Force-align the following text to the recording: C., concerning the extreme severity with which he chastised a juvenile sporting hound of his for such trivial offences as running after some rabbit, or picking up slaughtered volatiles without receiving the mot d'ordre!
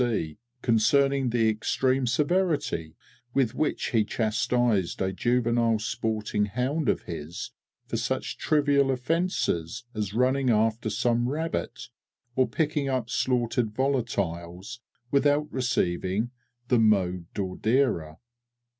C., 0.01 0.39
concerning 0.63 1.29
the 1.29 1.47
extreme 1.47 2.07
severity 2.07 2.95
with 3.35 3.53
which 3.53 3.91
he 3.91 4.03
chastised 4.03 4.99
a 4.99 5.13
juvenile 5.13 5.77
sporting 5.77 6.45
hound 6.47 6.89
of 6.89 7.03
his 7.03 7.51
for 7.85 7.97
such 7.97 8.39
trivial 8.39 8.89
offences 8.89 9.83
as 9.93 10.15
running 10.15 10.49
after 10.49 10.89
some 10.89 11.29
rabbit, 11.29 11.89
or 12.35 12.47
picking 12.47 12.89
up 12.89 13.11
slaughtered 13.11 13.75
volatiles 13.75 14.79
without 15.11 15.47
receiving 15.53 16.31
the 16.69 16.79
mot 16.79 17.31
d'ordre! 17.35 18.17